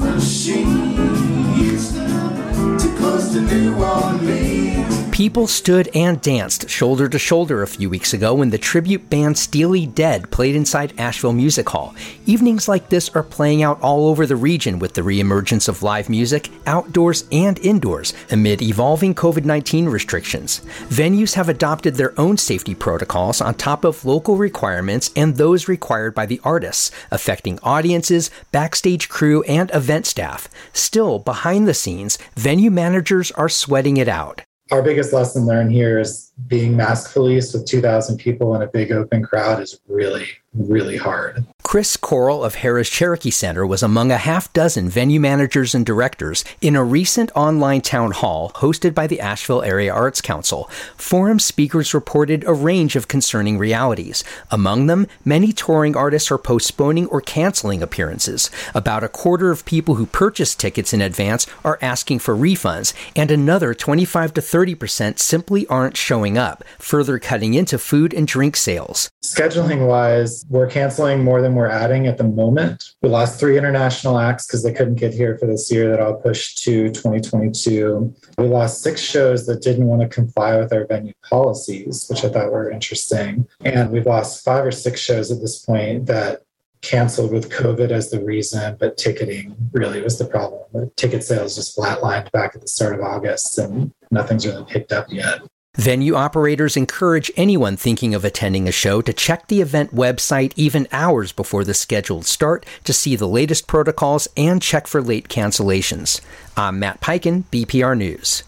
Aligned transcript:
machines 0.00 1.92
too 1.92 1.96
close 2.00 2.82
to 2.82 2.88
cause 2.98 3.34
the 3.34 3.40
New 3.40 3.74
Orleans. 3.76 5.03
People 5.14 5.46
stood 5.46 5.88
and 5.94 6.20
danced 6.20 6.68
shoulder 6.68 7.08
to 7.08 7.20
shoulder 7.20 7.62
a 7.62 7.68
few 7.68 7.88
weeks 7.88 8.12
ago 8.12 8.34
when 8.34 8.50
the 8.50 8.58
tribute 8.58 9.08
band 9.08 9.38
Steely 9.38 9.86
Dead 9.86 10.28
played 10.32 10.56
inside 10.56 10.92
Asheville 10.98 11.32
Music 11.32 11.68
Hall. 11.68 11.94
Evenings 12.26 12.66
like 12.66 12.88
this 12.88 13.10
are 13.10 13.22
playing 13.22 13.62
out 13.62 13.80
all 13.80 14.08
over 14.08 14.26
the 14.26 14.34
region 14.34 14.80
with 14.80 14.94
the 14.94 15.02
reemergence 15.02 15.68
of 15.68 15.84
live 15.84 16.08
music, 16.08 16.50
outdoors 16.66 17.26
and 17.30 17.60
indoors, 17.60 18.12
amid 18.32 18.60
evolving 18.60 19.14
COVID 19.14 19.44
19 19.44 19.88
restrictions. 19.88 20.62
Venues 20.88 21.34
have 21.34 21.48
adopted 21.48 21.94
their 21.94 22.20
own 22.20 22.36
safety 22.36 22.74
protocols 22.74 23.40
on 23.40 23.54
top 23.54 23.84
of 23.84 24.04
local 24.04 24.36
requirements 24.36 25.12
and 25.14 25.36
those 25.36 25.68
required 25.68 26.12
by 26.12 26.26
the 26.26 26.40
artists, 26.42 26.90
affecting 27.12 27.60
audiences, 27.62 28.32
backstage 28.50 29.08
crew, 29.08 29.44
and 29.44 29.70
event 29.72 30.06
staff. 30.06 30.48
Still, 30.72 31.20
behind 31.20 31.68
the 31.68 31.72
scenes, 31.72 32.18
venue 32.34 32.72
managers 32.72 33.30
are 33.30 33.48
sweating 33.48 33.96
it 33.96 34.08
out 34.08 34.42
our 34.70 34.82
biggest 34.82 35.12
lesson 35.12 35.46
learned 35.46 35.72
here 35.72 35.98
is 36.00 36.32
being 36.46 36.76
mask 36.76 37.12
police 37.12 37.52
with 37.52 37.66
2,000 37.66 38.18
people 38.18 38.54
in 38.54 38.62
a 38.62 38.66
big 38.66 38.92
open 38.92 39.22
crowd 39.22 39.60
is 39.60 39.80
really, 39.88 40.26
really 40.52 40.96
hard. 40.96 41.44
Chris 41.74 41.96
Corl 41.96 42.44
of 42.44 42.54
Harrah's 42.54 42.88
Cherokee 42.88 43.32
Center 43.32 43.66
was 43.66 43.82
among 43.82 44.12
a 44.12 44.16
half 44.16 44.52
dozen 44.52 44.88
venue 44.88 45.18
managers 45.18 45.74
and 45.74 45.84
directors 45.84 46.44
in 46.60 46.76
a 46.76 46.84
recent 46.84 47.32
online 47.34 47.80
town 47.80 48.12
hall 48.12 48.52
hosted 48.54 48.94
by 48.94 49.08
the 49.08 49.18
Asheville 49.18 49.64
Area 49.64 49.92
Arts 49.92 50.20
Council. 50.20 50.70
Forum 50.96 51.40
speakers 51.40 51.92
reported 51.92 52.44
a 52.44 52.52
range 52.52 52.94
of 52.94 53.08
concerning 53.08 53.58
realities. 53.58 54.22
Among 54.52 54.86
them, 54.86 55.08
many 55.24 55.52
touring 55.52 55.96
artists 55.96 56.30
are 56.30 56.38
postponing 56.38 57.06
or 57.06 57.20
canceling 57.20 57.82
appearances. 57.82 58.52
About 58.72 59.02
a 59.02 59.08
quarter 59.08 59.50
of 59.50 59.64
people 59.64 59.96
who 59.96 60.06
purchased 60.06 60.60
tickets 60.60 60.92
in 60.92 61.00
advance 61.00 61.44
are 61.64 61.80
asking 61.82 62.20
for 62.20 62.36
refunds, 62.36 62.94
and 63.16 63.32
another 63.32 63.74
25 63.74 64.34
to 64.34 64.40
30 64.40 64.76
percent 64.76 65.18
simply 65.18 65.66
aren't 65.66 65.96
showing 65.96 66.38
up, 66.38 66.62
further 66.78 67.18
cutting 67.18 67.54
into 67.54 67.78
food 67.80 68.14
and 68.14 68.28
drink 68.28 68.54
sales. 68.54 69.10
Scheduling 69.24 69.88
wise, 69.88 70.44
we're 70.48 70.68
canceling 70.68 71.24
more 71.24 71.42
than 71.42 71.56
we're 71.56 71.63
adding 71.70 72.06
at 72.06 72.18
the 72.18 72.24
moment. 72.24 72.92
We 73.02 73.08
lost 73.08 73.38
three 73.38 73.58
international 73.58 74.18
acts 74.18 74.46
because 74.46 74.62
they 74.62 74.72
couldn't 74.72 74.96
get 74.96 75.14
here 75.14 75.38
for 75.38 75.46
this 75.46 75.70
year 75.70 75.90
that 75.90 76.00
I'll 76.00 76.14
push 76.14 76.54
to 76.56 76.90
2022. 76.90 78.14
We 78.38 78.46
lost 78.46 78.82
six 78.82 79.00
shows 79.00 79.46
that 79.46 79.62
didn't 79.62 79.86
want 79.86 80.02
to 80.02 80.08
comply 80.08 80.58
with 80.58 80.72
our 80.72 80.86
venue 80.86 81.14
policies, 81.28 82.06
which 82.08 82.24
I 82.24 82.28
thought 82.28 82.52
were 82.52 82.70
interesting. 82.70 83.46
And 83.64 83.90
we've 83.90 84.06
lost 84.06 84.44
five 84.44 84.64
or 84.64 84.72
six 84.72 85.00
shows 85.00 85.30
at 85.30 85.40
this 85.40 85.64
point 85.64 86.06
that 86.06 86.42
canceled 86.84 87.32
with 87.32 87.50
COVID 87.50 87.90
as 87.90 88.10
the 88.10 88.22
reason, 88.22 88.76
but 88.78 88.98
ticketing 88.98 89.56
really 89.72 90.02
was 90.02 90.18
the 90.18 90.26
problem. 90.26 90.62
The 90.72 90.90
ticket 90.96 91.24
sales 91.24 91.56
just 91.56 91.76
flatlined 91.76 92.30
back 92.30 92.54
at 92.54 92.60
the 92.60 92.68
start 92.68 92.94
of 92.94 93.00
August 93.00 93.58
and 93.58 93.92
nothing's 94.10 94.46
really 94.46 94.64
picked 94.64 94.92
up 94.92 95.06
yet. 95.10 95.40
Venue 95.76 96.14
operators 96.14 96.76
encourage 96.76 97.32
anyone 97.36 97.76
thinking 97.76 98.14
of 98.14 98.24
attending 98.24 98.68
a 98.68 98.72
show 98.72 99.02
to 99.02 99.12
check 99.12 99.48
the 99.48 99.60
event 99.60 99.94
website 99.94 100.52
even 100.54 100.86
hours 100.92 101.32
before 101.32 101.64
the 101.64 101.74
scheduled 101.74 102.26
start 102.26 102.64
to 102.84 102.92
see 102.92 103.16
the 103.16 103.26
latest 103.28 103.66
protocols 103.66 104.28
and 104.36 104.62
check 104.62 104.86
for 104.86 105.02
late 105.02 105.28
cancellations. 105.28 106.20
I'm 106.56 106.78
Matt 106.78 107.00
Peiken, 107.00 107.44
BPR 107.50 107.96
News. 107.96 108.42